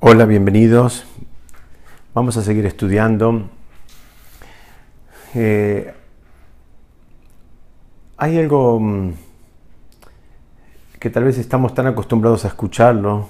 [0.00, 1.04] Hola, bienvenidos.
[2.14, 3.50] Vamos a seguir estudiando.
[5.34, 5.92] Eh,
[8.16, 9.14] hay algo mm,
[11.00, 13.28] que tal vez estamos tan acostumbrados a escucharlo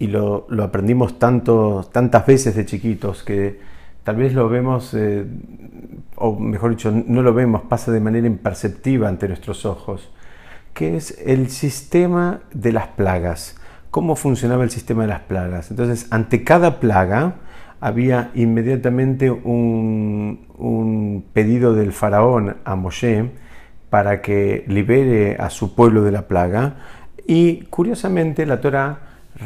[0.00, 3.60] y lo, aprendimos tanto, tantas veces de chiquitos que
[4.02, 5.24] tal vez lo vemos, eh,
[6.16, 10.10] o mejor dicho, no lo vemos, pasa de manera imperceptiva ante nuestros ojos,
[10.74, 13.60] que es el sistema de las plagas
[13.90, 15.70] cómo funcionaba el sistema de las plagas.
[15.70, 17.34] Entonces, ante cada plaga
[17.80, 20.44] había inmediatamente un,
[21.32, 23.30] pedido del faraón a Moshe
[23.90, 26.76] para que libere a su pueblo de la plaga.
[27.26, 29.00] Y curiosamente la Torah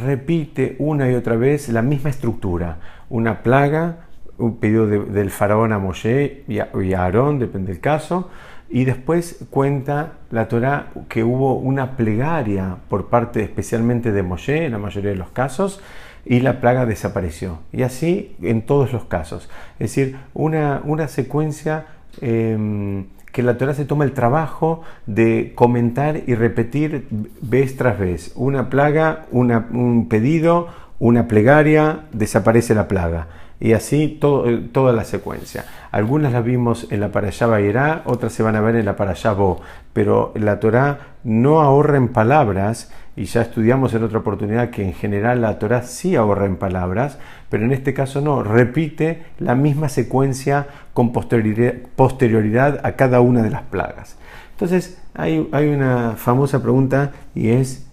[0.04, 2.78] repite una y otra vez la misma estructura.
[3.08, 4.06] Una plaga,
[4.38, 8.30] un pedido del faraón a Moshe y a, y Aarón, depende del caso,
[8.70, 14.72] y después cuenta la Torá que hubo una plegaria por parte especialmente de Moshe, en
[14.72, 15.80] la mayoría de los casos,
[16.24, 17.58] y la plaga desapareció.
[17.72, 19.50] Y así en todos los casos.
[19.80, 21.86] Es decir, una, una secuencia
[22.20, 27.08] em, que la Torah se toma el trabajo de comentar y repetir
[27.40, 28.32] vez tras vez.
[28.36, 30.68] Una plaga, un pedido,
[31.00, 33.26] una plegaria, desaparece la plaga
[33.60, 35.66] y así eh, toda la secuencia.
[35.92, 39.34] Algunas las vimos en la Parashá Bayerá, otras se van a ver en la Parashá
[39.34, 39.60] Bo,
[39.92, 44.94] pero la Torá no ahorra en palabras, y ya estudiamos en otra oportunidad que en
[44.94, 47.18] general la Torá sí ahorra en palabras,
[47.50, 53.50] pero en este caso no, repite la misma secuencia con posterioridad, a cada una de
[53.50, 54.16] las plagas.
[54.52, 57.86] Entonces hay, hay una famosa pregunta y es,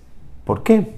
[0.45, 0.96] ¿por qué?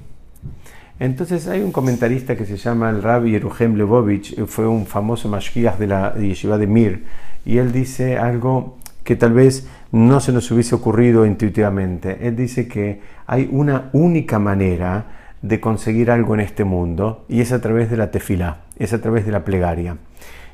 [1.00, 5.30] Entonces hay un comentarista que se llama el Rabbi Yeruhem Lebovich, eh, fue un famoso
[5.30, 7.06] mashgiach de la yeshiva de Mir,
[7.46, 12.28] y él dice algo que tal vez no se nos hubiese ocurrido intuitivamente.
[12.28, 15.06] Él dice que hay una única manera
[15.42, 19.02] de conseguir algo en este mundo y es a través de la tefilá, es a
[19.02, 19.96] través de la plegaria.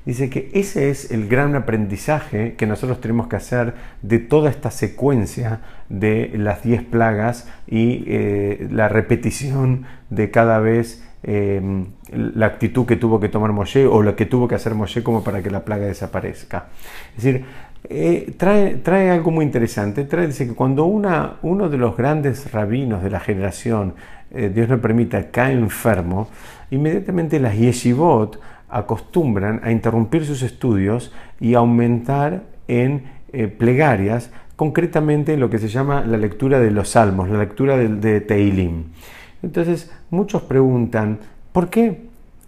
[0.05, 4.69] Dice que ese es el gran aprendizaje que nosotros tenemos que hacer de toda esta
[4.69, 12.85] secuencia de las 10 plagas y eh, la repetición de cada vez em, la actitud
[12.85, 15.49] que tuvo que tomar Moshe o lo que tuvo que hacer Moshe como para que
[15.49, 16.67] la plaga desaparezca.
[17.17, 17.45] Es decir,
[17.89, 20.03] eh, trae, trae, algo muy interesante.
[20.05, 23.95] Trae, dice que cuando una, uno de los grandes rabinos de la generación,
[24.31, 26.29] eh, Dios no permita, cae enfermo,
[26.71, 28.39] inmediatamente las yeshivot
[28.69, 33.03] acostumbran a interrumpir sus estudios y aumentar en
[33.33, 38.21] eh, plegarias, concretamente lo que se llama la lectura de los salmos, la lectura de,
[38.21, 38.85] Teilim.
[39.43, 41.19] Entonces, muchos preguntan,
[41.51, 42.05] ¿por qué?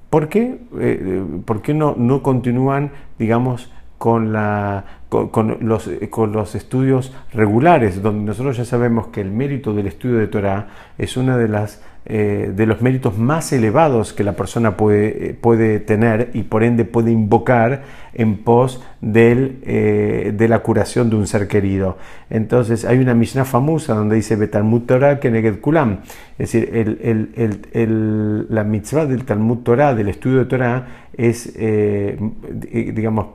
[0.10, 8.02] ¿Por qué, eh, ¿por qué no, no continúan, digamos, con, los, con, los, estudios regulares,
[8.02, 10.68] donde nosotros ya sabemos que el mérito del estudio de Torah
[10.98, 15.34] es una de las eh, de los méritos más elevados que la persona puede, eh,
[15.34, 21.18] puede tener y por ende puede invocar en pos del, eh, de la curación de
[21.18, 21.98] un ser querido.
[22.30, 26.00] Entonces hay una Mishnah famosa donde dice Betalmud Torah Keneged Kulam,
[26.38, 31.58] es decir, el, el, el, la mitzvah del Talmud Torah, del estudio de Torah, es,
[31.58, 33.28] digamos,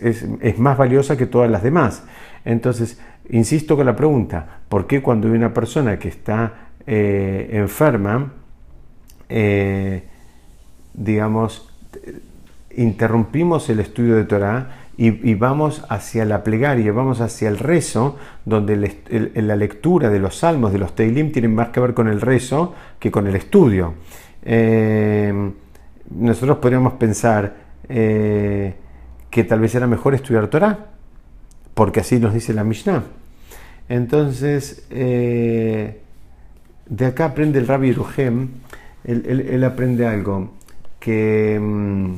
[0.00, 2.02] es, es más valiosa que todas las demás.
[2.46, 2.98] Entonces,
[3.28, 8.32] insisto con la pregunta, ¿por qué cuando hay una persona que está eh, enferma,
[9.28, 10.04] eh,
[10.94, 11.68] digamos,
[12.76, 18.16] interrumpimos el estudio de Torah y, vamos hacia la plegaria, vamos hacia el rezo,
[18.46, 18.76] donde
[19.34, 22.72] la lectura de los salmos, de los Teilim, tienen más que ver con el rezo
[22.98, 23.94] que con el estudio.
[24.42, 25.52] Eh,
[26.08, 30.86] nosotros podríamos pensar que tal vez era mejor estudiar Torah,
[31.74, 33.02] porque así nos dice la Mishnah.
[33.90, 34.86] Entonces,
[36.88, 38.48] de acá aprende el Rabbi Ruhem,
[39.04, 40.50] él, aprende algo,
[40.98, 42.14] que mm,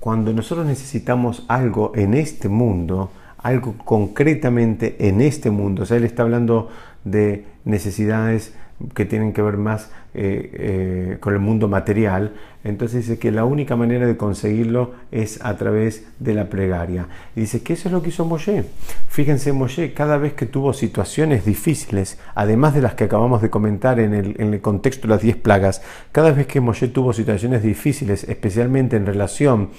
[0.00, 6.04] cuando nosotros necesitamos algo en este mundo, algo concretamente en este mundo, o sea, él
[6.04, 6.70] está hablando
[7.04, 8.54] de necesidades
[8.94, 12.32] que tienen que ver más eh, eh, con el mundo material,
[12.64, 17.06] entonces dice que la única manera de conseguirlo es a través de la plegaria.
[17.34, 18.64] Y dice que eso es lo que hizo Moshe.
[19.08, 24.00] Fíjense, Moshe, cada vez que tuvo situaciones difíciles, además de las que acabamos de comentar
[24.00, 25.82] en el, contexto de las 10 plagas,
[26.12, 29.70] cada vez que Moshe tuvo situaciones difíciles, especialmente en relación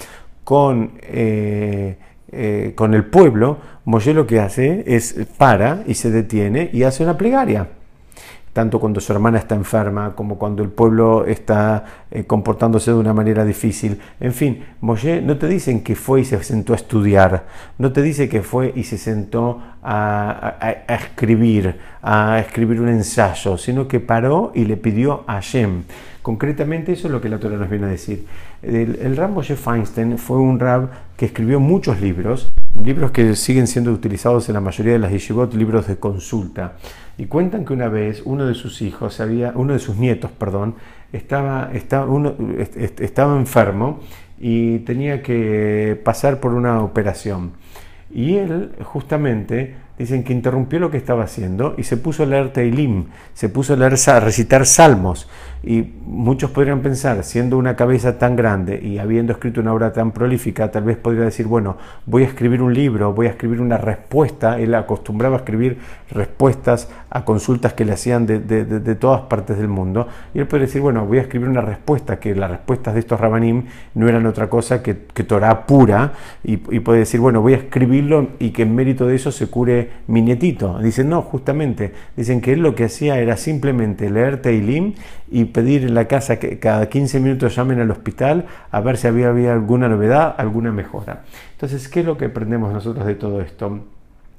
[0.44, 0.92] con...
[1.02, 7.04] Eh, con el pueblo, Moshe lo que hace es para y se detiene y hace
[7.04, 7.68] una plegaria.
[8.54, 13.12] Tanto cuando su hermana está enferma como cuando el pueblo está eh, comportándose de una
[13.12, 14.00] manera difícil.
[14.20, 17.46] En fin, Moshe no te dicen que fue y se sentó a estudiar,
[17.78, 20.54] no te dice que fue y se sentó a,
[20.88, 25.82] escribir, a escribir un ensayo, sino que paró y le pidió a Hashem.
[26.22, 28.24] Concretamente eso es lo que la Torah nos viene a decir.
[28.62, 32.48] El, el Rab Moshe Feinstein fue un rab que escribió muchos libros,
[32.82, 36.74] libros que siguen siendo utilizados en la mayoría de las yeshivot, libros de consulta.
[37.16, 40.74] Y cuentan que una vez uno de sus hijos, había, uno de sus nietos, perdón,
[41.12, 44.00] estaba, estaba, uno, estaba enfermo
[44.38, 47.52] y tenía que pasar por una operación.
[48.12, 52.52] Y él justamente dicen que interrumpió lo que estaba haciendo y se puso a leer
[52.52, 55.28] Teilim, se puso a, leer, a recitar salmos.
[55.66, 60.12] Y muchos podrían pensar, siendo una cabeza tan grande y habiendo escrito una obra tan
[60.12, 63.78] prolífica, tal vez podría decir, bueno, voy a escribir un libro, voy a escribir una
[63.78, 64.58] respuesta.
[64.58, 65.78] Él acostumbraba a escribir
[66.10, 70.06] respuestas a consultas que le hacían de, todas partes del mundo.
[70.34, 73.18] Y él podría decir, bueno, voy a escribir una respuesta, que las respuestas de estos
[73.18, 73.64] rabanim
[73.94, 76.12] no eran otra cosa que, que Torah pura.
[76.42, 79.83] Y puede decir, bueno, voy a escribirlo y que en mérito de eso se cure
[80.06, 80.78] mi nietito.
[80.78, 84.94] Dicen, no, justamente, dicen que él lo que hacía era simplemente leer Teilim
[85.30, 89.06] y pedir en la casa que cada 15 minutos llamen al hospital a ver si
[89.06, 91.22] había, había alguna novedad, alguna mejora.
[91.52, 93.80] Entonces, ¿qué es lo que aprendemos nosotros de todo esto?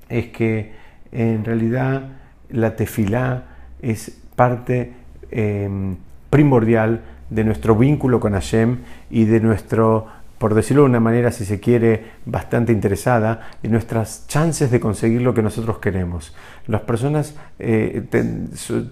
[0.09, 0.73] Es que
[1.11, 2.09] en realidad
[2.49, 3.43] la tefilá
[3.81, 4.93] es parte
[5.31, 5.95] em,
[6.29, 10.07] primordial de nuestro vínculo con Hashem y de nuestro
[10.37, 15.21] por decirlo de una manera, si se quiere, bastante interesada en nuestras chances de conseguir
[15.21, 16.35] lo que nosotros queremos.
[16.67, 18.03] Las personas eh,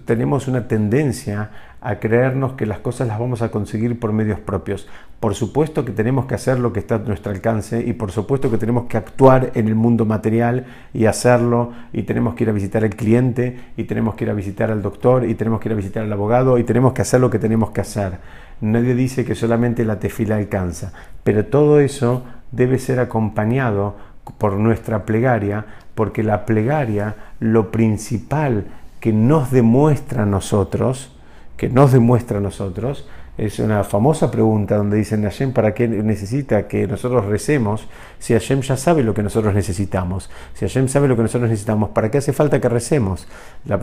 [0.06, 1.50] tenemos una tendencia
[1.82, 4.88] a creernos que las cosas las vamos a conseguir por medios propios.
[5.24, 8.52] Por supuesto que tenemos que hacer lo que está a nuestro alcance y por supuesto
[8.52, 12.52] que tenemos que actuar en el mundo material y hacerlo y tenemos que ir a
[12.52, 15.74] visitar al cliente y tenemos que ir a visitar al doctor y tenemos que ir
[15.74, 18.18] a visitar al abogado y tenemos que hacer lo que tenemos que hacer.
[18.60, 20.92] Nadie dice que solamente la tefila alcanza,
[21.24, 23.96] pero todo eso debe ser acompañado
[24.38, 25.66] por nuestra plegaria,
[25.96, 28.66] porque la plegaria, lo principal
[29.00, 31.16] que nos demuestra a nosotros,
[31.56, 36.68] que nos demuestra a nosotros, es una famosa pregunta donde dicen Hashem, ¿para qué necesita
[36.68, 37.88] que nosotros recemos
[38.20, 40.30] si Hashem ya sabe lo que nosotros necesitamos?
[40.54, 43.28] Si Hashem sabe lo que nosotros necesitamos, ¿para qué hace falta que recemos?
[43.66, 43.82] La,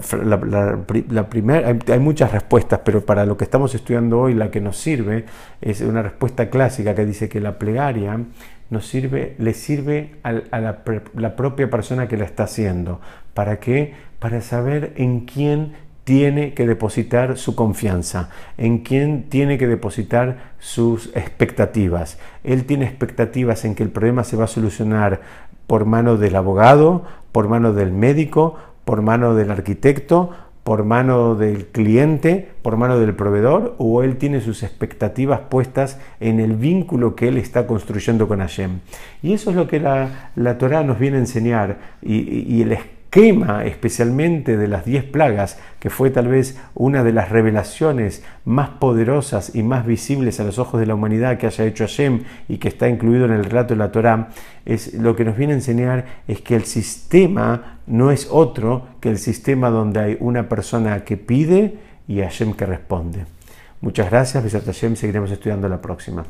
[1.88, 5.24] hay, muchas respuestas, pero para lo que estamos estudiando hoy, la que nos sirve
[5.60, 8.20] es una respuesta clásica que dice que la plegaria
[8.70, 10.82] nos sirve, le sirve a, la,
[11.16, 13.00] la propia persona que la está haciendo.
[13.34, 13.94] ¿Para qué?
[14.20, 15.72] Para saber en quién
[16.10, 22.18] tiene que depositar su confianza, en quién tiene que depositar sus expectativas.
[22.42, 25.20] Él tiene expectativas en que el problema se va a solucionar
[25.68, 30.30] por mano del abogado, por mano del médico, por mano del arquitecto,
[30.64, 36.40] por mano del cliente, por mano del proveedor, o él tiene sus expectativas puestas en
[36.40, 38.80] el vínculo que él está construyendo con Hashem.
[39.22, 42.76] Y eso es lo que la, la Torah nos viene a enseñar y, el
[43.10, 48.70] quema especialmente de las diez plagas, que fue tal vez una de las revelaciones más
[48.70, 52.58] poderosas y más visibles a los ojos de la humanidad que haya hecho Hashem y
[52.58, 54.28] que está incluido en el relato de la Torá,
[54.64, 59.10] es lo que nos viene a enseñar es que el sistema no es otro que
[59.10, 63.26] el sistema donde hay una persona que pide y Hashem que responde.
[63.80, 66.24] Muchas gracias, Besat Hashem, seguiremos estudiando la próxima.